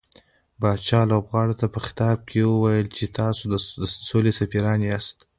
پاچا 0.59 1.01
لوبغاړو 1.11 1.59
ته 1.59 1.65
په 1.73 1.79
خطاب 1.85 2.17
کې 2.29 2.39
وويل 2.51 2.87
چې 2.97 3.05
تاسو 3.19 3.43
د 3.81 3.85
سولې 4.09 4.31
سفيران 4.39 4.79
ياست. 4.89 5.17